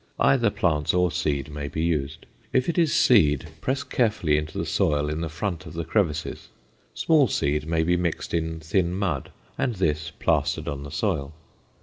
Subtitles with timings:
[0.19, 2.25] Either plants or seed may be used.
[2.51, 6.47] If it is seed, press carefully into the soil in the front of the crevices.
[6.95, 9.29] Small seed may be mixed in thin mud
[9.59, 11.35] and this plastered on the soil.